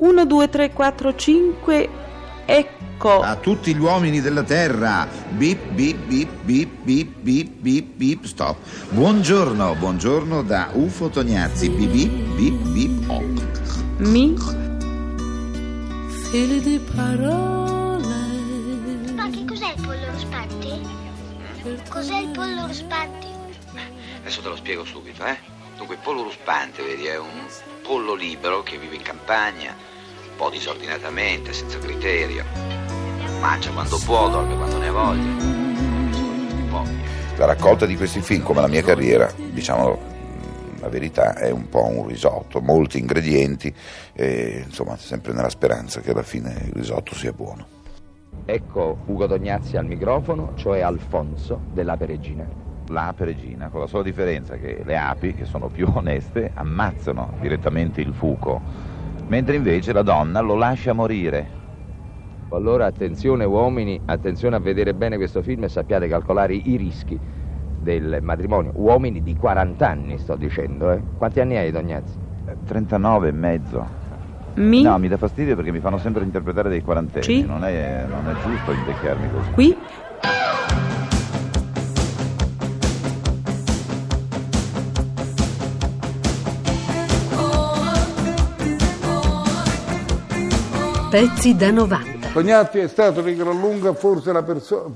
1, 0.00 0.24
2, 0.24 0.48
3, 0.48 0.72
4, 0.72 1.14
5, 1.14 1.88
ecco. 2.46 3.20
A 3.20 3.36
tutti 3.36 3.74
gli 3.74 3.78
uomini 3.78 4.22
della 4.22 4.42
terra. 4.42 5.06
Bip, 5.28 5.72
bip, 5.72 5.96
bip, 6.06 6.30
bip, 6.42 6.70
bip, 6.82 7.16
bip, 7.20 7.48
bip, 7.58 7.86
bip, 7.96 8.24
stop. 8.24 8.56
Buongiorno, 8.88 9.74
buongiorno 9.74 10.42
da 10.42 10.70
UFO 10.72 11.10
Tognazzi. 11.10 11.68
Bip, 11.68 11.90
bip, 11.90 12.12
bip, 12.34 12.62
bip, 12.68 13.10
oh. 13.10 13.22
Mi, 13.98 14.34
fili 16.30 16.62
di 16.62 16.80
parole. 16.94 18.08
Ma 19.14 19.28
che 19.28 19.44
cos'è 19.44 19.74
il 19.76 19.82
pollo 19.82 20.10
ruspante? 20.12 20.80
Cos'è 21.90 22.16
il 22.16 22.30
pollo 22.30 22.66
ruspante? 22.66 23.26
Adesso 24.20 24.40
te 24.40 24.48
lo 24.48 24.56
spiego 24.56 24.82
subito, 24.86 25.26
eh? 25.26 25.59
Dunque, 25.80 25.96
il 25.96 26.04
pollo 26.04 26.24
ruspante, 26.24 26.82
vedi, 26.82 27.06
è 27.06 27.18
un 27.18 27.46
pollo 27.82 28.14
libero 28.14 28.62
che 28.62 28.76
vive 28.76 28.96
in 28.96 29.00
campagna, 29.02 29.70
un 29.72 30.36
po' 30.36 30.50
disordinatamente, 30.50 31.54
senza 31.54 31.78
criterio. 31.78 32.44
Mangia 33.40 33.70
quando 33.70 33.98
può, 34.04 34.28
dorme 34.28 34.56
quando 34.56 34.76
ne 34.76 34.88
ha 34.88 34.92
voglia. 34.92 35.38
La 37.38 37.46
raccolta 37.46 37.86
di 37.86 37.96
questi 37.96 38.20
film, 38.20 38.42
come 38.42 38.60
la 38.60 38.66
mia 38.68 38.82
carriera, 38.82 39.32
diciamo 39.34 39.98
la 40.80 40.88
verità, 40.90 41.34
è 41.34 41.48
un 41.48 41.70
po' 41.70 41.86
un 41.86 42.06
risotto, 42.06 42.60
molti 42.60 42.98
ingredienti 42.98 43.74
e 44.12 44.64
insomma 44.66 44.98
sempre 44.98 45.32
nella 45.32 45.48
speranza 45.48 46.02
che 46.02 46.10
alla 46.10 46.22
fine 46.22 46.60
il 46.66 46.72
risotto 46.74 47.14
sia 47.14 47.32
buono. 47.32 47.66
Ecco 48.44 48.98
Ugo 49.06 49.26
Tognazzi 49.26 49.78
al 49.78 49.86
microfono, 49.86 50.52
cioè 50.56 50.80
Alfonso 50.80 51.58
dell'Ape 51.72 52.04
Regina. 52.04 52.68
L'ape 52.90 53.24
regina, 53.24 53.68
con 53.68 53.80
la 53.80 53.86
sola 53.86 54.02
differenza 54.02 54.56
che 54.56 54.82
le 54.84 54.96
api, 54.96 55.34
che 55.34 55.44
sono 55.44 55.68
più 55.68 55.86
oneste, 55.94 56.50
ammazzano 56.54 57.30
direttamente 57.40 58.00
il 58.00 58.12
fuco, 58.12 58.60
mentre 59.28 59.56
invece 59.56 59.92
la 59.92 60.02
donna 60.02 60.40
lo 60.40 60.54
lascia 60.54 60.92
morire. 60.92 61.58
Allora 62.52 62.86
attenzione 62.86 63.44
uomini, 63.44 64.00
attenzione 64.06 64.56
a 64.56 64.58
vedere 64.58 64.92
bene 64.92 65.16
questo 65.16 65.40
film 65.40 65.64
e 65.64 65.68
sappiate 65.68 66.08
calcolare 66.08 66.54
i 66.54 66.76
rischi 66.76 67.18
del 67.78 68.18
matrimonio. 68.22 68.72
Uomini 68.74 69.22
di 69.22 69.36
40 69.36 69.88
anni 69.88 70.18
sto 70.18 70.34
dicendo, 70.34 70.90
eh. 70.90 71.00
Quanti 71.16 71.38
anni 71.40 71.56
hai 71.56 71.70
Tognazzi? 71.70 72.18
Eh, 72.46 72.56
39 72.66 73.28
e 73.28 73.32
mezzo. 73.32 73.88
mi, 74.56 74.82
No, 74.82 74.98
mi 74.98 75.06
dà 75.06 75.16
fastidio 75.16 75.54
perché 75.54 75.70
mi 75.70 75.78
fanno 75.78 75.98
sempre 75.98 76.24
interpretare 76.24 76.68
dei 76.68 76.82
quarantenni, 76.82 77.24
Sì. 77.24 77.46
non, 77.46 77.64
è, 77.64 78.06
non 78.08 78.28
è 78.28 78.34
giusto 78.36 78.72
invecchiarmi 78.72 79.30
così. 79.30 79.50
qui, 79.52 79.86
Pezzi 91.10 91.56
da 91.56 91.70
90. 91.70 92.28
Tognatti 92.32 92.78
è 92.78 92.86
stato 92.88 93.20
di 93.20 93.34
gran 93.34 93.58
lunga 93.58 93.92
forse 93.94 94.32
la 94.32 94.42
persona, 94.44 94.94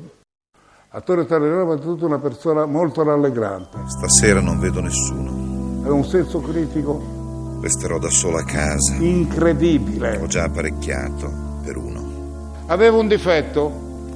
attore 0.90 1.22
italiano, 1.22 1.64
ma 1.64 1.76
tutta 1.76 2.04
una 2.06 2.18
persona 2.18 2.66
molto 2.66 3.02
rallegrante. 3.02 3.78
Stasera 3.86 4.40
non 4.40 4.60
vedo 4.60 4.80
nessuno. 4.80 5.82
È 5.84 5.88
un 5.90 6.04
senso 6.04 6.40
critico 6.40 7.58
Resterò 7.60 7.98
da 7.98 8.10
solo 8.10 8.36
a 8.36 8.44
casa. 8.44 8.94
Ho 8.98 9.02
incredibile. 9.02 10.22
già 10.26 10.44
apparecchiato 10.44 11.32
per 11.64 11.76
uno. 11.78 12.52
Aveva 12.66 12.98
un 12.98 13.08
difetto, 13.08 13.70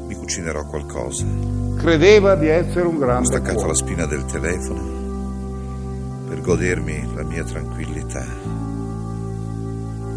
Mi 0.06 0.14
cucinerò 0.14 0.66
qualcosa. 0.66 1.24
credeva 1.78 2.34
di 2.34 2.46
essere 2.46 2.86
un 2.86 2.96
Ho 2.96 2.98
grande 2.98 3.26
staccato 3.26 3.54
la 3.54 3.72
cuoco. 3.72 3.74
spina 3.74 4.04
del 4.06 4.24
telefono 4.26 4.96
per 6.28 6.42
godermi 6.42 7.14
la 7.14 7.22
mia 7.24 7.42
tranquillità. 7.42 8.24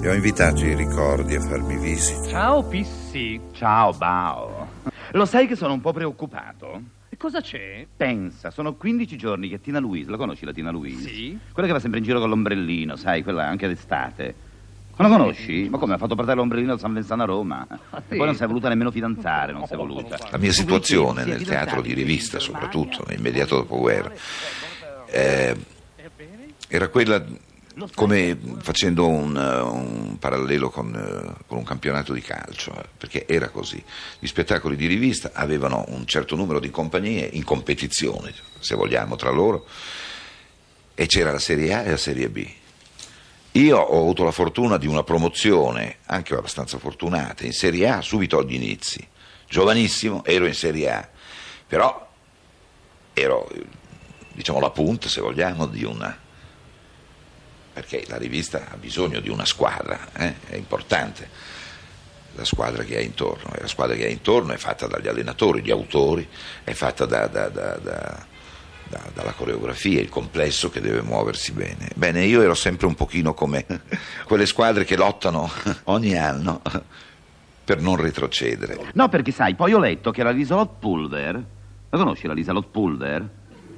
E 0.03 0.09
ho 0.09 0.13
invitato 0.15 0.65
i 0.65 0.73
ricordi 0.73 1.35
a 1.35 1.41
farmi 1.41 1.77
visita. 1.77 2.27
Ciao 2.27 2.63
Pissi. 2.63 3.39
Ciao 3.53 3.93
Bao. 3.93 4.67
Lo 5.11 5.25
sai 5.25 5.45
che 5.45 5.55
sono 5.55 5.73
un 5.73 5.79
po' 5.79 5.93
preoccupato? 5.93 6.81
E 7.07 7.17
cosa 7.17 7.39
c'è? 7.39 7.85
Pensa, 7.95 8.49
sono 8.49 8.73
15 8.73 9.15
giorni 9.15 9.47
che 9.47 9.61
Tina 9.61 9.77
Louise, 9.77 10.09
la 10.09 10.17
conosci 10.17 10.43
la 10.43 10.53
Tina 10.53 10.71
Louise? 10.71 11.07
Sì. 11.07 11.37
Quella 11.53 11.67
che 11.67 11.73
va 11.75 11.79
sempre 11.79 11.99
in 11.99 12.05
giro 12.05 12.19
con 12.19 12.29
l'ombrellino, 12.29 12.95
sai, 12.95 13.21
quella 13.21 13.45
anche 13.45 13.67
d'estate. 13.67 14.33
Non 14.97 15.07
la 15.07 15.17
conosci? 15.17 15.67
Ma 15.69 15.77
come? 15.77 15.93
Ha 15.93 15.97
fatto 15.99 16.15
portare 16.15 16.37
l'ombrellino 16.37 16.71
al 16.71 16.79
San 16.79 16.93
Vincent 16.93 17.21
a 17.21 17.25
Roma. 17.25 17.67
E 18.07 18.15
poi 18.15 18.25
non 18.25 18.35
si 18.35 18.41
è 18.41 18.47
voluta 18.47 18.69
nemmeno 18.69 18.89
fidanzare, 18.89 19.51
non 19.51 19.67
si 19.67 19.73
è 19.73 19.75
voluta. 19.75 20.17
La 20.31 20.39
mia 20.39 20.51
situazione 20.51 21.25
nel 21.25 21.45
teatro 21.45 21.79
di 21.79 21.93
rivista, 21.93 22.39
soprattutto 22.39 23.03
nell'immediato 23.07 23.55
dopoguerra, 23.57 24.11
eh, 25.05 25.55
era 26.67 26.87
quella 26.87 27.23
come 27.95 28.37
facendo 28.59 29.07
un, 29.07 29.35
eh, 29.35 29.61
un 29.61 30.17
parallelo 30.19 30.69
con, 30.69 30.93
eh, 30.93 31.43
con 31.47 31.57
un 31.57 31.63
campionato 31.63 32.13
di 32.13 32.21
calcio, 32.21 32.73
eh, 32.77 32.85
perché 32.97 33.25
era 33.27 33.49
così. 33.49 33.83
Gli 34.19 34.27
spettacoli 34.27 34.75
di 34.75 34.87
rivista 34.87 35.31
avevano 35.33 35.85
un 35.89 36.05
certo 36.05 36.35
numero 36.35 36.59
di 36.59 36.69
compagnie 36.69 37.29
in 37.31 37.43
competizione, 37.43 38.33
se 38.59 38.75
vogliamo, 38.75 39.15
tra 39.15 39.29
loro, 39.29 39.65
e 40.93 41.05
c'era 41.05 41.31
la 41.31 41.39
Serie 41.39 41.73
A 41.73 41.81
e 41.83 41.91
la 41.91 41.97
Serie 41.97 42.29
B. 42.29 42.47
Io 43.53 43.77
ho 43.77 43.99
avuto 43.99 44.23
la 44.23 44.31
fortuna 44.31 44.77
di 44.77 44.87
una 44.87 45.03
promozione, 45.03 45.97
anche 46.05 46.33
abbastanza 46.33 46.77
fortunata, 46.77 47.45
in 47.45 47.53
Serie 47.53 47.89
A 47.89 48.01
subito 48.01 48.37
agli 48.37 48.53
inizi. 48.53 49.05
Giovanissimo, 49.47 50.23
ero 50.23 50.45
in 50.45 50.53
Serie 50.53 50.89
A, 50.89 51.09
però 51.67 52.09
ero, 53.13 53.49
diciamo, 54.31 54.59
la 54.59 54.69
punta, 54.71 55.09
se 55.09 55.21
vogliamo, 55.21 55.67
di 55.67 55.83
una... 55.83 56.29
perché 57.73 58.03
la 58.07 58.17
rivista 58.17 58.67
ha 58.71 58.75
bisogno 58.77 59.19
di 59.19 59.29
una 59.29 59.45
squadra, 59.45 60.09
eh, 60.13 60.33
è 60.47 60.55
importante 60.55 61.29
la 62.35 62.45
squadra 62.45 62.83
che 62.83 62.97
ha 62.97 63.01
intorno. 63.01 63.53
E 63.53 63.61
la 63.61 63.67
squadra 63.67 63.95
che 63.95 64.05
ha 64.05 64.09
intorno 64.09 64.53
è 64.53 64.57
fatta 64.57 64.87
dagli 64.87 65.07
allenatori, 65.07 65.61
gli 65.61 65.71
autori, 65.71 66.27
è 66.63 66.71
fatta 66.73 67.05
da- 67.05 67.27
da- 67.27 67.49
da- 67.49 67.77
da- 67.77 68.25
da- 68.89 69.09
dalla 69.13 69.31
coreografia, 69.31 69.99
il 70.01 70.09
complesso 70.09 70.69
che 70.69 70.81
deve 70.81 71.01
muoversi 71.01 71.51
bene. 71.53 71.89
Bene, 71.95 72.23
io 72.25 72.41
ero 72.41 72.55
sempre 72.55 72.87
un 72.87 72.95
pochino 72.95 73.33
come 73.33 73.65
quelle 74.25 74.45
squadre 74.45 74.83
che 74.85 74.95
lottano 74.97 75.49
ogni 75.85 76.17
anno 76.17 76.61
per 77.63 77.79
non 77.81 77.95
retrocedere. 77.95 78.77
No, 78.93 79.07
perché 79.09 79.31
sai, 79.31 79.55
poi 79.55 79.73
ho 79.73 79.79
letto 79.79 80.11
che 80.11 80.23
la 80.23 80.31
Liselot 80.31 80.79
Pulver. 80.79 81.35
La 81.89 81.97
conosci 81.97 82.27
la 82.27 82.33
Liselot 82.33 82.67
Pulver? 82.69 83.29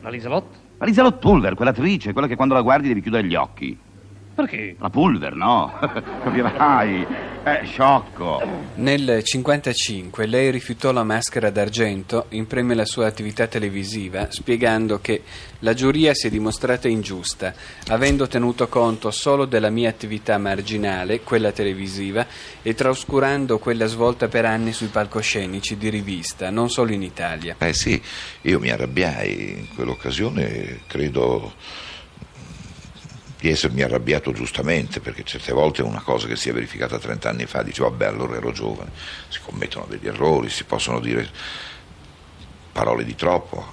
La 0.02 0.10
Liselot? 0.10 0.46
Liselot 0.80 1.20
Pulver, 1.20 1.56
quell'attrice, 1.56 2.12
quella 2.12 2.28
che 2.28 2.36
quando 2.36 2.54
la 2.54 2.62
guardi 2.62 2.88
devi 2.88 3.02
chiudere 3.02 3.28
gli 3.28 3.36
occhi. 3.36 3.78
Perché? 4.36 4.76
La 4.80 4.90
Pulver, 4.90 5.36
no? 5.36 5.72
Capirai. 5.80 7.06
È 7.44 7.62
sciocco. 7.66 8.40
Nel 8.76 9.02
1955 9.02 10.26
lei 10.26 10.50
rifiutò 10.50 10.92
la 10.92 11.04
maschera 11.04 11.50
d'argento 11.50 12.28
in 12.30 12.48
premio 12.48 12.72
alla 12.74 12.86
sua 12.86 13.06
attività 13.06 13.48
televisiva, 13.48 14.32
spiegando 14.32 15.00
che 15.02 15.22
la 15.60 15.74
giuria 15.74 16.14
si 16.14 16.28
è 16.28 16.30
dimostrata 16.30 16.88
ingiusta, 16.88 17.54
avendo 17.90 18.28
tenuto 18.28 18.68
conto 18.70 19.12
solo 19.12 19.46
della 19.46 19.70
mia 19.70 19.90
attività 19.90 20.38
marginale, 20.38 21.20
quella 21.20 21.52
televisiva, 21.52 22.26
e 22.62 22.74
trascurando 22.74 23.60
quella 23.60 23.88
svolta 23.88 24.30
per 24.30 24.46
anni 24.46 24.72
sui 24.72 24.88
palcoscenici 24.88 25.78
di 25.78 25.90
rivista, 25.90 26.50
non 26.50 26.70
solo 26.70 26.94
in 26.94 27.04
Italia. 27.04 27.58
Eh 27.60 27.74
sì, 27.74 28.02
io 28.42 28.60
mi 28.60 28.70
arrabbiai 28.70 29.58
in 29.60 29.68
quell'occasione, 29.76 30.80
credo 30.88 31.54
di 33.44 33.50
essermi 33.50 33.82
arrabbiato 33.82 34.32
giustamente, 34.32 35.02
perché 35.02 35.26
certe 35.26 35.52
volte 35.52 35.82
una 35.82 36.00
cosa 36.00 36.28
che 36.28 36.38
si 36.38 36.48
è 36.48 36.54
verificata 36.54 36.98
30 36.98 37.28
anni 37.28 37.46
fa, 37.46 37.62
dice 37.62 37.82
vabbè 37.82 38.06
allora 38.06 38.38
ero 38.38 38.54
giovane, 38.54 38.90
si 39.28 39.40
commettono 39.44 39.86
degli 39.86 40.08
errori, 40.08 40.48
si 40.48 40.64
possono 40.64 41.02
dire 41.02 41.28
parole 42.72 43.04
di 43.04 43.16
troppo. 43.16 43.66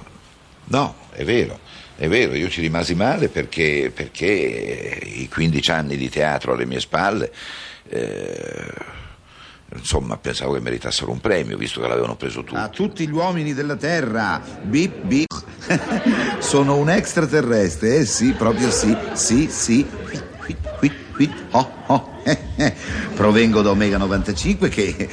No, 0.64 0.96
è 1.12 1.22
vero, 1.22 1.60
è 1.94 2.08
vero, 2.08 2.34
io 2.34 2.48
ci 2.48 2.60
rimasi 2.60 2.96
male 2.96 3.28
perché, 3.28 3.92
perché 3.94 4.26
i 4.26 5.28
15 5.28 5.70
anni 5.70 5.96
di 5.96 6.08
teatro 6.08 6.54
alle 6.54 6.66
mie 6.66 6.80
spalle... 6.80 7.32
eh, 7.88 8.98
Insomma, 9.72 10.16
pensavo 10.16 10.54
che 10.54 10.58
meritassero 10.58 11.12
un 11.12 11.20
premio, 11.20 11.56
visto 11.56 11.80
che 11.80 11.86
l'avevano 11.86 12.16
preso 12.16 12.42
tutti. 12.42 12.56
A 12.60 12.68
tutti 12.70 13.06
gli 13.06 13.12
uomini 13.12 13.54
della 13.54 13.76
terra. 13.76 14.42
Bip, 14.62 15.02
bip. 15.02 15.29
Sono 16.38 16.76
un 16.76 16.90
extraterrestre, 16.90 17.96
eh 17.96 18.04
sì, 18.04 18.32
proprio 18.32 18.70
sì, 18.70 18.96
sì, 19.12 19.48
sì. 19.50 19.86
Qui, 20.38 20.56
qui, 20.78 20.92
qui. 21.12 21.34
Oh, 21.50 21.70
oh. 21.86 22.08
Provengo 23.14 23.62
da 23.62 23.70
Omega 23.70 23.96
95 23.96 24.68
che 24.68 25.08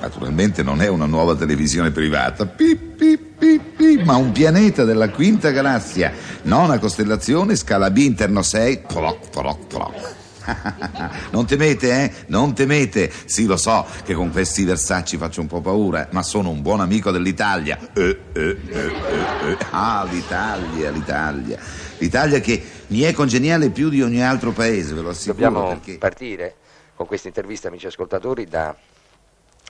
naturalmente 0.00 0.62
non 0.62 0.82
è 0.82 0.88
una 0.88 1.06
nuova 1.06 1.36
televisione 1.36 1.90
privata. 1.90 2.46
Pip, 2.46 2.96
pip, 2.96 3.20
pip, 3.38 3.62
pip, 3.76 4.02
ma 4.02 4.16
un 4.16 4.32
pianeta 4.32 4.84
della 4.84 5.10
quinta 5.10 5.50
galassia. 5.50 6.12
Nona 6.42 6.78
costellazione, 6.78 7.56
scala 7.56 7.90
B 7.90 7.98
interno 7.98 8.42
6. 8.42 8.82
Proc, 8.86 9.28
proc, 9.30 9.66
proc. 9.66 10.20
Non 11.30 11.46
temete, 11.46 12.02
eh? 12.02 12.12
Non 12.26 12.54
temete. 12.54 13.10
Sì, 13.24 13.46
lo 13.46 13.56
so 13.56 13.86
che 14.04 14.14
con 14.14 14.30
questi 14.30 14.64
versacci 14.64 15.16
faccio 15.16 15.40
un 15.40 15.46
po' 15.46 15.60
paura, 15.60 16.08
ma 16.10 16.22
sono 16.22 16.50
un 16.50 16.62
buon 16.62 16.80
amico 16.80 17.10
dell'Italia. 17.10 17.78
Eh, 17.92 18.18
eh, 18.32 18.40
eh, 18.40 18.58
eh, 18.70 19.50
eh. 19.50 19.56
Ah, 19.70 20.06
l'Italia, 20.10 20.90
l'Italia. 20.90 21.58
L'Italia 21.98 22.40
che 22.40 22.62
mi 22.88 23.00
è 23.00 23.12
congeniale 23.12 23.70
più 23.70 23.88
di 23.88 24.02
ogni 24.02 24.22
altro 24.22 24.52
paese, 24.52 24.94
ve 24.94 25.02
lo 25.02 25.10
assicuro. 25.10 25.32
Dobbiamo 25.34 25.68
perché... 25.68 25.98
partire 25.98 26.54
con 26.94 27.06
questa 27.06 27.28
intervista, 27.28 27.68
amici 27.68 27.86
ascoltatori, 27.86 28.46
da, 28.46 28.74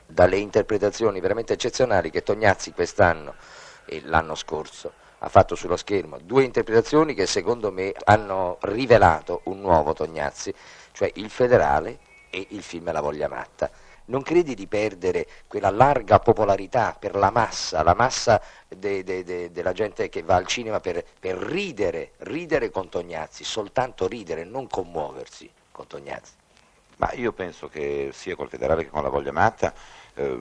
dalle 0.06 0.36
interpretazioni 0.36 1.20
veramente 1.20 1.52
eccezionali 1.52 2.10
che 2.10 2.22
Tognazzi 2.22 2.72
quest'anno 2.72 3.34
e 3.84 4.02
l'anno 4.04 4.34
scorso 4.34 5.00
ha 5.24 5.28
fatto 5.28 5.54
sullo 5.54 5.76
schermo. 5.76 6.19
Due 6.19 6.42
interpretazioni 6.42 7.14
che 7.14 7.26
secondo 7.26 7.70
me 7.70 7.94
hanno 8.04 8.58
rivelato 8.62 9.42
un 9.44 9.60
nuovo 9.60 9.92
Tognazzi, 9.92 10.52
cioè 10.90 11.10
il 11.14 11.30
federale 11.30 11.98
e 12.28 12.46
il 12.50 12.62
film 12.62 12.90
La 12.90 13.00
voglia 13.00 13.28
matta. 13.28 13.70
Non 14.06 14.22
credi 14.22 14.56
di 14.56 14.66
perdere 14.66 15.26
quella 15.46 15.70
larga 15.70 16.19
popolarità 16.19 16.96
per 16.98 17.14
la 17.14 17.30
massa, 17.30 17.84
la 17.84 17.94
massa 17.94 18.42
de, 18.66 19.04
de, 19.04 19.22
de, 19.22 19.52
della 19.52 19.72
gente 19.72 20.08
che 20.08 20.22
va 20.22 20.34
al 20.34 20.46
cinema 20.46 20.80
per, 20.80 21.04
per 21.20 21.36
ridere, 21.36 22.12
ridere 22.19 22.70
con 22.70 22.88
Tognazzi, 22.88 23.44
soltanto 23.44 24.08
ridere, 24.08 24.42
non 24.42 24.66
commuoversi 24.66 25.48
con 25.70 25.86
Tognazzi? 25.86 26.32
Ma 26.96 27.12
io 27.12 27.32
penso 27.32 27.69
che 27.69 28.10
sia 28.12 28.34
col 28.34 28.48
federale 28.48 28.82
che 28.82 28.90
con 28.90 29.04
la 29.04 29.08
voglia 29.08 29.32
matta, 29.32 29.72
eh, 30.14 30.40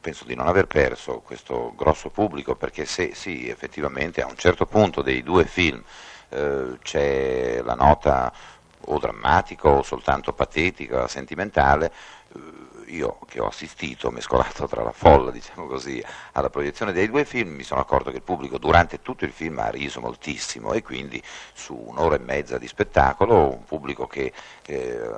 penso 0.00 0.24
di 0.24 0.34
non 0.34 0.46
aver 0.46 0.66
perso 0.66 1.20
questo 1.20 1.72
grosso 1.76 2.10
pubblico, 2.10 2.54
perché 2.54 2.84
se 2.84 3.14
sì, 3.14 3.48
effettivamente 3.48 4.22
a 4.22 4.26
un 4.26 4.36
certo 4.36 4.66
punto 4.66 5.02
dei 5.02 5.22
due 5.22 5.44
film 5.44 5.82
eh, 6.30 6.78
c'è 6.82 7.60
la 7.62 7.74
nota 7.74 8.32
o 8.80 8.98
drammatica 8.98 9.68
o 9.68 9.82
soltanto 9.82 10.32
patetica, 10.32 11.08
sentimentale, 11.08 11.92
eh, 12.34 12.40
io 12.88 13.18
che 13.26 13.40
ho 13.40 13.46
assistito, 13.46 14.10
mescolato 14.10 14.66
tra 14.66 14.82
la 14.82 14.92
folla, 14.92 15.30
diciamo 15.30 15.66
così, 15.66 16.02
alla 16.32 16.50
proiezione 16.50 16.92
dei 16.92 17.08
due 17.08 17.24
film, 17.24 17.50
mi 17.50 17.62
sono 17.62 17.80
accorto 17.80 18.10
che 18.10 18.16
il 18.16 18.22
pubblico 18.22 18.58
durante 18.58 19.02
tutto 19.02 19.24
il 19.24 19.32
film 19.32 19.58
ha 19.58 19.68
riso 19.68 20.00
moltissimo 20.00 20.72
e 20.72 20.82
quindi 20.82 21.22
su 21.52 21.74
un'ora 21.74 22.16
e 22.16 22.20
mezza 22.20 22.58
di 22.58 22.66
spettacolo 22.66 23.50
un 23.50 23.64
pubblico 23.64 24.06
che 24.06 24.32
eh, 24.66 25.10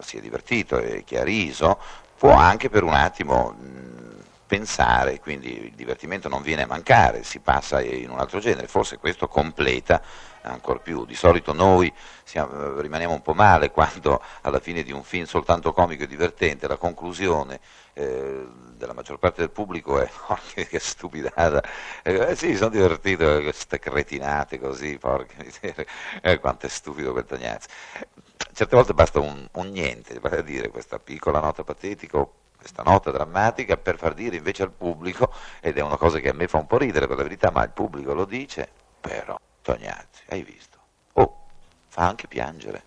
si 0.00 0.18
è 0.18 0.20
divertito 0.20 0.78
e 0.78 1.04
che 1.04 1.18
ha 1.18 1.24
riso 1.24 1.78
può 2.16 2.32
anche 2.32 2.68
per 2.68 2.84
un 2.84 2.94
attimo 2.94 3.50
mh, 3.58 4.12
pensare, 4.52 5.18
quindi 5.18 5.64
il 5.64 5.72
divertimento 5.72 6.28
non 6.28 6.42
viene 6.42 6.64
a 6.64 6.66
mancare, 6.66 7.22
si 7.22 7.38
passa 7.38 7.80
in 7.80 8.10
un 8.10 8.18
altro 8.18 8.38
genere, 8.38 8.66
forse 8.66 8.98
questo 8.98 9.26
completa 9.26 10.02
ancora 10.42 10.78
più. 10.78 11.06
Di 11.06 11.14
solito 11.14 11.54
noi 11.54 11.90
siamo, 12.22 12.78
rimaniamo 12.78 13.14
un 13.14 13.22
po' 13.22 13.32
male 13.32 13.70
quando 13.70 14.20
alla 14.42 14.60
fine 14.60 14.82
di 14.82 14.92
un 14.92 15.04
film 15.04 15.24
soltanto 15.24 15.72
comico 15.72 16.02
e 16.02 16.06
divertente 16.06 16.68
la 16.68 16.76
conclusione 16.76 17.60
eh, 17.94 18.46
della 18.76 18.92
maggior 18.92 19.18
parte 19.18 19.40
del 19.40 19.48
pubblico 19.48 19.98
è 19.98 20.10
oh, 20.28 20.38
che, 20.52 20.78
stupidata, 20.78 21.62
eh, 22.02 22.36
sì, 22.36 22.54
sono 22.54 22.68
divertito, 22.68 23.24
queste 23.40 23.78
cretinate 23.78 24.58
così, 24.58 24.98
porca 24.98 25.42
miseria, 25.42 25.86
eh, 26.20 26.38
quanto 26.40 26.66
è 26.66 26.68
stupido 26.68 27.12
quel 27.12 27.24
Tognazzi. 27.24 27.68
Certe 28.52 28.76
volte 28.76 28.92
basta 28.92 29.18
un, 29.18 29.48
un 29.52 29.68
niente, 29.70 30.18
vale 30.20 30.40
a 30.40 30.42
dire 30.42 30.68
questa 30.68 30.98
piccola 30.98 31.40
nota 31.40 31.64
patetica 31.64 32.18
questa 32.62 32.82
nota 32.84 33.10
drammatica 33.10 33.76
per 33.76 33.98
far 33.98 34.14
dire 34.14 34.36
invece 34.36 34.62
al 34.62 34.72
pubblico, 34.72 35.32
ed 35.60 35.76
è 35.76 35.82
una 35.82 35.96
cosa 35.96 36.20
che 36.20 36.28
a 36.28 36.32
me 36.32 36.46
fa 36.46 36.58
un 36.58 36.66
po' 36.66 36.78
ridere 36.78 37.08
per 37.08 37.16
la 37.16 37.24
verità, 37.24 37.50
ma 37.50 37.64
il 37.64 37.70
pubblico 37.70 38.14
lo 38.14 38.24
dice, 38.24 38.68
però 39.00 39.36
Tognazzi, 39.60 40.22
hai 40.28 40.42
visto? 40.44 40.78
Oh, 41.14 41.46
fa 41.88 42.08
anche 42.08 42.28
piangere. 42.28 42.84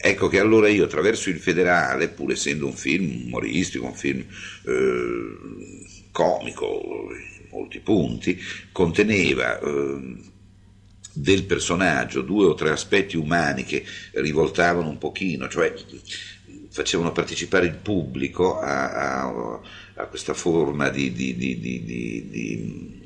Ecco 0.00 0.28
che 0.28 0.38
allora 0.38 0.68
io 0.68 0.84
attraverso 0.84 1.28
il 1.28 1.40
federale, 1.40 2.08
pur 2.08 2.30
essendo 2.32 2.66
un 2.66 2.72
film 2.72 3.26
umoristico, 3.26 3.84
un 3.84 3.94
film 3.94 4.20
eh, 4.20 6.08
comico 6.12 6.64
in 7.10 7.48
molti 7.50 7.80
punti, 7.80 8.38
conteneva 8.72 9.58
eh, 9.58 10.36
del 11.20 11.44
personaggio 11.44 12.22
due 12.22 12.46
o 12.46 12.54
tre 12.54 12.70
aspetti 12.70 13.16
umani 13.16 13.64
che 13.64 13.84
rivoltavano 14.12 14.88
un 14.88 14.98
pochino, 14.98 15.48
cioè 15.48 15.74
facevano 16.70 17.12
partecipare 17.12 17.66
il 17.66 17.74
pubblico 17.74 18.58
a, 18.58 19.24
a, 19.24 19.60
a 19.94 20.06
questa 20.06 20.34
forma 20.34 20.88
di, 20.90 21.12
di, 21.12 21.36
di, 21.36 21.58
di 21.58 22.96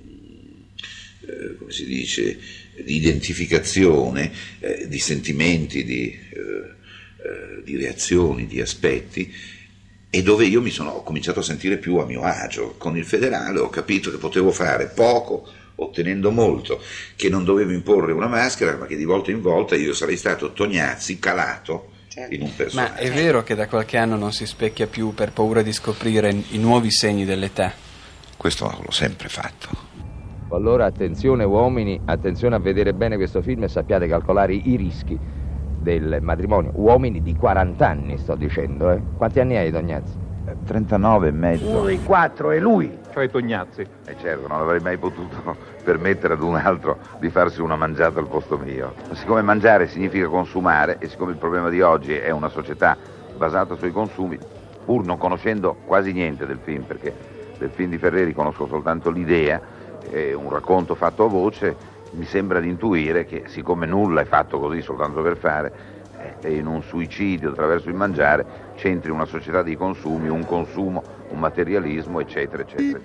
eh, 1.20 1.56
come 1.56 1.70
si 1.70 1.86
dice, 1.86 2.38
di 2.84 2.96
identificazione 2.96 4.30
eh, 4.60 4.88
di 4.88 4.98
sentimenti, 4.98 5.84
di, 5.84 6.10
eh, 6.10 6.38
eh, 6.38 7.62
di, 7.64 7.76
reazioni, 7.76 8.46
di 8.46 8.60
aspetti 8.60 9.32
e 10.10 10.22
dove 10.22 10.44
io 10.44 10.60
mi 10.60 10.70
sono, 10.70 11.02
cominciato 11.02 11.40
a 11.40 11.44
sentire 11.44 11.78
più 11.78 11.96
a 11.96 12.04
mio 12.04 12.22
agio. 12.22 12.74
Con 12.76 12.96
il 12.96 13.06
federale 13.06 13.60
ho 13.60 13.70
capito 13.70 14.10
che 14.10 14.18
potevo 14.18 14.50
fare 14.50 14.88
poco 14.88 15.48
ottenendo 15.82 16.30
molto, 16.30 16.80
che 17.16 17.28
non 17.28 17.44
dovevo 17.44 17.72
imporre 17.72 18.12
una 18.12 18.28
maschera, 18.28 18.76
ma 18.76 18.86
che 18.86 18.96
di 18.96 19.04
volta 19.04 19.30
in 19.30 19.40
volta 19.40 19.74
io 19.74 19.92
sarei 19.94 20.16
stato 20.16 20.52
Tognazzi 20.52 21.18
calato 21.18 21.90
certo. 22.08 22.34
in 22.34 22.42
un 22.42 22.54
personaggio. 22.54 22.92
Ma 22.92 22.98
è 22.98 23.10
vero 23.10 23.42
che 23.42 23.54
da 23.54 23.66
qualche 23.68 23.96
anno 23.96 24.16
non 24.16 24.32
si 24.32 24.46
specchia 24.46 24.86
più 24.86 25.14
per 25.14 25.32
paura 25.32 25.62
di 25.62 25.72
scoprire 25.72 26.34
i 26.50 26.58
nuovi 26.58 26.90
segni 26.90 27.24
dell'età? 27.24 27.72
Questo 28.36 28.64
l'ho 28.82 28.90
sempre 28.90 29.28
fatto. 29.28 29.90
Allora 30.50 30.84
attenzione 30.84 31.44
uomini, 31.44 31.98
attenzione 32.04 32.56
a 32.56 32.58
vedere 32.58 32.92
bene 32.92 33.16
questo 33.16 33.40
film 33.40 33.62
e 33.62 33.68
sappiate 33.68 34.06
calcolare 34.06 34.52
i 34.52 34.76
rischi 34.76 35.18
del 35.80 36.18
matrimonio. 36.20 36.72
Uomini 36.74 37.22
di 37.22 37.34
40 37.34 37.88
anni 37.88 38.18
sto 38.18 38.34
dicendo, 38.34 38.90
eh. 38.90 39.00
Quanti 39.16 39.40
anni 39.40 39.56
hai 39.56 39.70
Tognazzi? 39.70 40.12
39 40.66 41.28
e 41.28 41.30
mezzo. 41.30 41.68
Uno 41.68 41.84
dei 41.84 42.02
quattro 42.02 42.50
è 42.50 42.58
lui. 42.58 42.90
Cioè 43.12 43.28
Tognazzi. 43.28 43.86
E 44.06 44.16
certo, 44.18 44.48
non 44.48 44.60
avrei 44.60 44.80
mai 44.80 44.96
potuto 44.96 45.56
permettere 45.84 46.32
ad 46.32 46.42
un 46.42 46.56
altro 46.56 46.98
di 47.18 47.28
farsi 47.28 47.60
una 47.60 47.76
mangiata 47.76 48.18
al 48.18 48.26
posto 48.26 48.56
mio. 48.56 48.94
Siccome 49.12 49.42
mangiare 49.42 49.86
significa 49.86 50.28
consumare 50.28 50.96
e 50.98 51.08
siccome 51.08 51.32
il 51.32 51.36
problema 51.36 51.68
di 51.68 51.82
oggi 51.82 52.14
è 52.14 52.30
una 52.30 52.48
società 52.48 52.96
basata 53.36 53.76
sui 53.76 53.92
consumi, 53.92 54.38
pur 54.84 55.04
non 55.04 55.18
conoscendo 55.18 55.76
quasi 55.84 56.12
niente 56.12 56.46
del 56.46 56.58
film, 56.62 56.84
perché 56.84 57.14
del 57.58 57.70
film 57.70 57.90
di 57.90 57.98
Ferreri 57.98 58.32
conosco 58.32 58.66
soltanto 58.66 59.10
l'idea, 59.10 59.60
è 60.10 60.32
un 60.32 60.48
racconto 60.48 60.94
fatto 60.94 61.24
a 61.24 61.28
voce, 61.28 61.76
mi 62.12 62.24
sembra 62.24 62.60
di 62.60 62.68
intuire 62.68 63.24
che 63.26 63.44
siccome 63.46 63.84
nulla 63.86 64.22
è 64.22 64.24
fatto 64.24 64.58
così 64.58 64.80
soltanto 64.80 65.20
per 65.20 65.36
fare, 65.36 65.72
e 66.40 66.54
in 66.54 66.66
un 66.66 66.82
suicidio 66.82 67.50
attraverso 67.50 67.88
il 67.88 67.94
mangiare 67.94 68.44
c'entri 68.76 69.10
una 69.10 69.24
società 69.24 69.62
di 69.62 69.76
consumi, 69.76 70.28
un 70.28 70.44
consumo, 70.46 71.02
un 71.32 71.38
materialismo, 71.38 72.20
eccetera, 72.20 72.62
eccetera. 72.62 73.00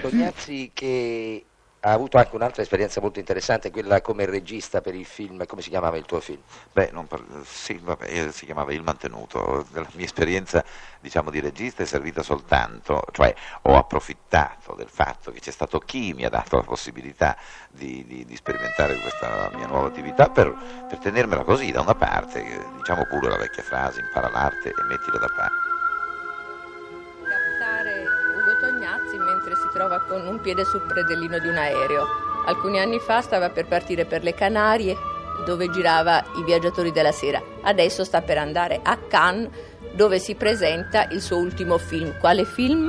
Tognazzi 0.00 0.70
che 0.72 1.44
ha 1.80 1.92
avuto 1.92 2.18
anche 2.18 2.34
un'altra 2.34 2.62
esperienza 2.62 3.00
molto 3.00 3.20
interessante, 3.20 3.70
quella 3.70 4.00
come 4.00 4.24
regista 4.26 4.80
per 4.80 4.94
il 4.94 5.04
film, 5.04 5.44
come 5.46 5.62
si 5.62 5.68
chiamava 5.70 5.96
il 5.96 6.04
tuo 6.04 6.20
film? 6.20 6.40
Beh, 6.72 6.90
par- 7.06 7.24
sì, 7.44 7.78
vabbè, 7.80 8.06
eh, 8.08 8.32
si 8.32 8.46
chiamava 8.46 8.72
Il 8.72 8.82
Mantenuto, 8.82 9.64
la 9.72 9.86
mia 9.92 10.04
esperienza 10.04 10.64
diciamo, 11.00 11.30
di 11.30 11.38
regista 11.38 11.82
è 11.82 11.86
servita 11.86 12.22
soltanto, 12.22 13.04
cioè 13.12 13.32
ho 13.62 13.76
approfittato 13.76 14.74
del 14.74 14.88
fatto 14.88 15.30
che 15.30 15.38
c'è 15.38 15.52
stato 15.52 15.78
chi 15.78 16.12
mi 16.14 16.24
ha 16.24 16.30
dato 16.30 16.56
la 16.56 16.64
possibilità 16.64 17.36
di, 17.70 18.04
di, 18.06 18.24
di 18.24 18.36
sperimentare 18.36 18.96
questa 18.96 19.48
mia 19.54 19.66
nuova 19.66 19.86
attività 19.86 20.28
per, 20.28 20.52
per 20.88 20.98
tenermela 20.98 21.44
così 21.44 21.70
da 21.70 21.80
una 21.80 21.94
parte, 21.94 22.66
diciamo 22.76 23.04
pure 23.04 23.28
la 23.28 23.36
vecchia 23.36 23.62
frase, 23.62 24.00
impara 24.00 24.28
l'arte 24.28 24.70
e 24.70 24.82
mettila 24.88 25.18
da 25.18 25.28
parte. 25.28 25.67
Mentre 29.38 29.54
si 29.54 29.68
trova 29.72 30.00
con 30.00 30.26
un 30.26 30.40
piede 30.40 30.64
sul 30.64 30.82
predellino 30.82 31.38
di 31.38 31.46
un 31.46 31.56
aereo. 31.56 32.06
Alcuni 32.46 32.80
anni 32.80 32.98
fa 32.98 33.20
stava 33.20 33.50
per 33.50 33.66
partire 33.66 34.04
per 34.04 34.24
le 34.24 34.34
Canarie, 34.34 34.96
dove 35.46 35.70
girava 35.70 36.24
I 36.36 36.44
viaggiatori 36.44 36.90
della 36.90 37.12
sera. 37.12 37.40
Adesso 37.62 38.02
sta 38.02 38.20
per 38.20 38.38
andare 38.38 38.80
a 38.82 38.96
Cannes, 38.96 39.48
dove 39.94 40.18
si 40.18 40.34
presenta 40.34 41.08
il 41.10 41.22
suo 41.22 41.36
ultimo 41.36 41.78
film. 41.78 42.18
Quale 42.18 42.44
film? 42.44 42.86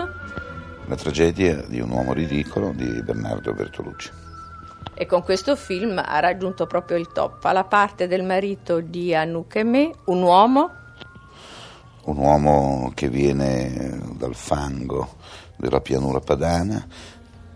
La 0.88 0.96
tragedia 0.96 1.62
di 1.68 1.80
un 1.80 1.92
uomo 1.92 2.14
ridicolo 2.14 2.72
di 2.74 3.04
Bernardo 3.04 3.54
Bertolucci. 3.54 4.12
E 4.96 5.06
con 5.06 5.22
questo 5.22 5.56
film 5.56 6.02
ha 6.04 6.20
raggiunto 6.20 6.66
proprio 6.66 6.98
il 6.98 7.12
top. 7.12 7.40
Fa 7.40 7.52
la 7.52 7.64
parte 7.64 8.08
del 8.08 8.24
marito 8.24 8.80
di 8.80 9.14
Anouk 9.14 9.56
Aimé, 9.56 9.92
un 10.06 10.24
uomo 10.24 10.79
un 12.06 12.18
uomo 12.18 12.92
che 12.94 13.10
viene 13.10 14.00
dal 14.16 14.36
fango 14.36 15.16
della 15.56 15.82
pianura 15.82 16.20
padana, 16.20 16.88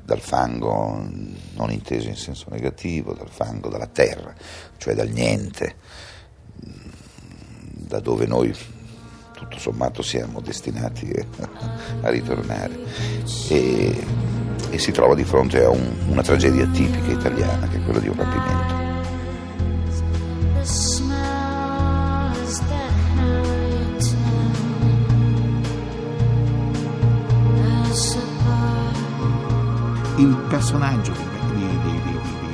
dal 0.04 0.20
fango 0.20 1.08
non 1.56 1.72
inteso 1.72 2.10
in 2.10 2.18
senso 2.18 2.48
negativo, 2.50 3.14
dal 3.14 3.30
fango 3.30 3.70
della 3.70 3.88
terra, 3.88 4.34
cioè 4.78 4.94
dal 4.94 5.10
niente, 5.10 5.76
da 6.56 8.00
dove 8.00 8.26
noi 8.26 8.54
tutto 9.32 9.58
sommato 9.60 10.02
siamo 10.02 10.42
destinati 10.42 11.12
a 12.02 12.10
ritornare. 12.10 12.78
E, 13.50 14.06
e 14.70 14.80
si 14.80 14.92
trova 14.92 15.16
di 15.16 15.24
fronte 15.24 15.64
a 15.64 15.70
un, 15.70 15.94
una 16.08 16.22
tragedia 16.22 16.68
tipica 16.68 17.12
italiana, 17.12 17.68
che 17.68 17.78
è 17.78 17.84
quella 17.84 18.00
di 18.00 18.08
un 18.08 18.16
rapimento. 18.18 18.83
Il 30.24 30.36
personaggio 30.48 31.12
di, 31.54 31.68
di, 31.84 32.02
di, 32.02 32.12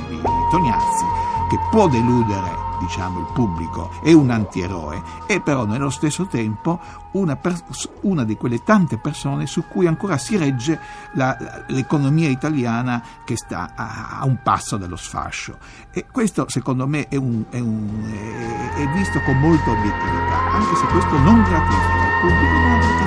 di 0.08 0.22
Tognazzi 0.50 1.04
che 1.48 1.58
può 1.70 1.88
deludere 1.88 2.68
diciamo, 2.80 3.20
il 3.20 3.26
pubblico, 3.32 3.90
è 4.02 4.12
un 4.12 4.30
antieroe, 4.30 5.02
è 5.26 5.40
però 5.40 5.66
nello 5.66 5.90
stesso 5.90 6.26
tempo 6.26 6.80
una, 7.12 7.36
pers- 7.36 7.88
una 8.02 8.24
di 8.24 8.36
quelle 8.36 8.62
tante 8.62 8.96
persone 8.96 9.46
su 9.46 9.64
cui 9.68 9.86
ancora 9.86 10.16
si 10.16 10.36
regge 10.36 10.80
la, 11.12 11.36
l'economia 11.66 12.28
italiana 12.28 13.02
che 13.24 13.36
sta 13.36 13.72
a, 13.74 14.18
a, 14.20 14.24
un 14.24 14.38
passo 14.42 14.78
dallo 14.78 14.96
sfascio. 14.96 15.58
E 15.90 16.06
questo 16.10 16.46
secondo 16.48 16.86
me 16.86 17.06
è, 17.08 17.16
un, 17.16 17.44
è, 17.50 17.58
un, 17.58 18.72
è, 18.76 18.80
è 18.80 18.88
visto 18.96 19.20
con 19.20 19.36
molta 19.38 19.70
obiettività, 19.70 20.52
anche 20.52 20.76
se 20.76 20.86
questo 20.86 21.18
non 21.18 21.42
gratifica 21.42 22.02
il 22.02 22.20
pubblico, 22.20 22.99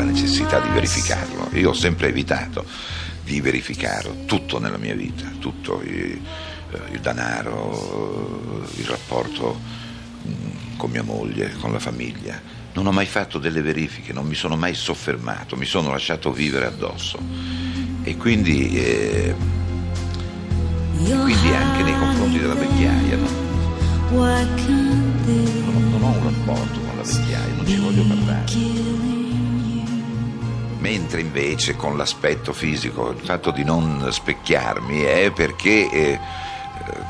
gratificato 0.00 0.04
necessità 0.04 0.60
di 0.60 0.68
verificarlo. 0.68 1.48
Io 1.52 1.70
ho 1.70 1.74
sempre 1.74 2.08
evitato 2.08 2.64
di 3.24 3.40
verificare 3.40 4.24
tutto 4.26 4.58
nella 4.58 4.78
mia 4.78 4.94
vita, 4.94 5.30
tutto 5.38 5.80
il, 5.82 6.20
eh, 6.72 6.80
il 6.92 7.00
denaro, 7.00 8.66
il 8.76 8.84
rapporto 8.84 9.60
mm, 10.26 10.76
con 10.76 10.90
mia 10.90 11.02
moglie, 11.02 11.54
con 11.60 11.72
la 11.72 11.78
famiglia. 11.78 12.40
Non 12.72 12.86
ho 12.86 12.92
mai 12.92 13.06
fatto 13.06 13.38
delle 13.38 13.62
verifiche, 13.62 14.12
non 14.12 14.26
mi 14.26 14.34
sono 14.34 14.56
mai 14.56 14.74
soffermato, 14.74 15.56
mi 15.56 15.66
sono 15.66 15.90
lasciato 15.90 16.32
vivere 16.32 16.66
addosso. 16.66 17.18
E 18.02 18.16
quindi, 18.16 18.78
eh, 18.78 19.34
quindi 20.96 21.48
anche 21.54 21.82
nei 21.82 21.98
confronti 21.98 22.38
della 22.38 22.54
vecchiaia 22.54 23.16
no? 23.16 23.48
non, 24.72 25.90
non 25.90 26.02
ho 26.02 26.16
un 26.16 26.24
rapporto 26.24 26.80
con 26.80 26.96
la 26.96 27.02
vecchiaia, 27.02 27.54
non 27.54 27.66
ci 27.66 27.76
voglio 27.76 28.02
parlare 28.04 29.09
mentre 30.80 31.20
invece 31.20 31.76
con 31.76 31.96
l'aspetto 31.96 32.52
fisico, 32.52 33.10
il 33.10 33.20
fatto 33.20 33.50
di 33.50 33.64
non 33.64 34.08
specchiarmi 34.10 35.02
è 35.02 35.30
perché 35.30 35.90
eh, 35.90 36.20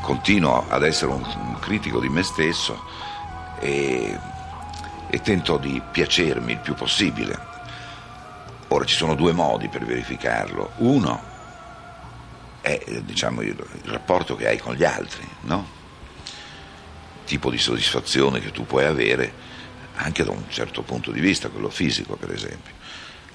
continuo 0.01 0.65
ad 0.69 0.83
essere 0.83 1.11
un, 1.11 1.23
un, 1.23 1.59
critico 1.59 1.99
di 1.99 2.09
me 2.09 2.23
stesso 2.23 2.83
e, 3.59 4.17
e 5.09 5.21
tento 5.21 5.57
di 5.57 5.81
piacermi 5.91 6.53
il 6.53 6.59
più 6.59 6.73
possibile. 6.73 7.49
Ora 8.67 8.85
ci 8.85 8.95
sono 8.95 9.15
due 9.15 9.31
modi 9.31 9.67
per 9.67 9.85
verificarlo. 9.85 10.71
Uno 10.77 11.29
è 12.61 13.01
diciamo, 13.03 13.41
il, 13.41 13.49
il 13.83 13.89
rapporto 13.89 14.35
che 14.35 14.47
hai 14.47 14.57
con 14.57 14.75
gli 14.75 14.83
altri, 14.83 15.27
no? 15.41 15.79
tipo 17.25 17.49
di 17.49 17.57
soddisfazione 17.57 18.41
che 18.41 18.51
tu 18.51 18.65
puoi 18.65 18.83
avere 18.83 19.49
anche 19.95 20.23
da 20.23 20.31
un 20.31 20.43
certo 20.49 20.81
punto 20.81 21.11
di 21.11 21.21
vista, 21.21 21.49
quello 21.49 21.69
fisico 21.69 22.15
per 22.17 22.31
esempio. 22.31 22.73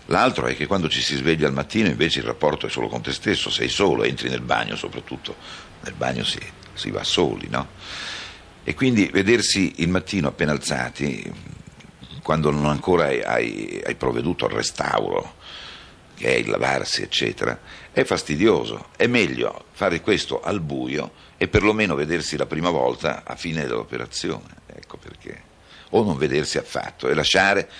L'altro 0.06 0.46
è 0.46 0.54
che 0.54 0.66
quando 0.66 0.88
ci 0.88 1.00
si 1.00 1.16
sveglia 1.16 1.46
al 1.46 1.52
mattino 1.52 1.88
invece 1.88 2.20
il 2.20 2.26
rapporto 2.26 2.66
è 2.66 2.70
solo 2.70 2.88
con 2.88 3.02
te 3.02 3.12
stesso, 3.12 3.50
sei 3.50 3.68
solo, 3.68 4.04
entri 4.04 4.28
nel 4.28 4.40
bagno 4.40 4.76
soprattutto, 4.76 5.34
nel 5.82 5.94
bagno 5.94 6.22
si, 6.22 6.38
si 6.74 6.90
va 6.90 7.02
soli, 7.02 7.48
no? 7.48 7.68
E 8.62 8.74
quindi 8.74 9.06
vedersi 9.12 9.74
il 9.76 9.88
mattino 9.88 10.28
appena 10.28 10.52
alzati, 10.52 11.32
quando 12.22 12.50
non 12.50 12.66
ancora 12.66 13.06
hai, 13.06 13.80
hai 13.84 13.94
provveduto 13.94 14.46
al 14.46 14.52
restauro, 14.52 15.34
che 16.16 16.34
è 16.34 16.36
il 16.36 16.48
lavarsi, 16.48 17.02
eccetera, 17.02 17.58
è 17.92 18.02
fastidioso. 18.04 18.88
È 18.96 19.06
meglio 19.06 19.66
fare 19.72 20.00
questo 20.00 20.40
al 20.40 20.60
buio 20.60 21.12
e 21.36 21.46
perlomeno 21.46 21.94
vedersi 21.94 22.36
la 22.36 22.46
prima 22.46 22.70
volta 22.70 23.22
a 23.24 23.36
fine 23.36 23.62
dell'operazione. 23.62 24.62
Ecco 24.66 24.96
perché. 24.96 25.42
O 25.90 26.02
non 26.02 26.16
vedersi 26.16 26.58
affatto 26.58 27.08
e 27.08 27.14
lasciare 27.14 27.70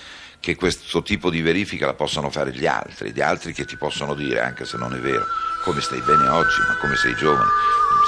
che 0.47 0.55
questo 0.55 1.03
tipo 1.03 1.29
di 1.29 1.43
verifica 1.43 1.87
la 1.87 1.95
possano 1.95 2.31
fare 2.31 2.53
gli 2.53 2.67
altri, 2.67 3.13
gli 3.13 3.21
altri 3.21 3.53
che 3.53 3.65
ti 3.65 3.77
possono 3.77 4.15
dire, 4.15 4.41
anche 4.41 4.65
se 4.65 4.77
non 4.77 4.95
è 4.95 5.01
vero, 5.01 5.25
come 5.65 5.81
stai 5.81 6.01
bene 6.03 6.29
oggi, 6.29 6.61
ma 6.69 6.77
come 6.81 6.95
sei 6.95 7.17
giovane, 7.17 7.51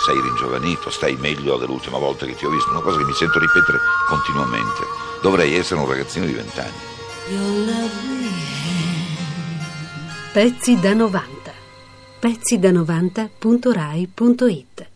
sei 0.06 0.20
ringiovanito, 0.20 0.88
stai 0.88 1.16
meglio 1.16 1.56
dell'ultima 1.56 1.98
volta 1.98 2.26
che 2.26 2.36
ti 2.36 2.46
ho 2.46 2.50
visto, 2.50 2.70
una 2.70 2.82
cosa 2.82 2.98
che 2.98 3.06
mi 3.06 3.12
sento 3.12 3.40
ripetere 3.40 3.80
continuamente. 4.06 4.86
Dovrei 5.20 5.56
essere 5.56 5.80
un 5.80 5.88
ragazzino 5.88 6.26
di 6.26 6.32
vent'anni. 6.32 6.78
Pezzi 10.30 10.78
da 10.78 10.94
90. 10.94 11.52
Pezzi 12.20 12.60
da 12.60 12.70
90.rai.it 12.70 14.87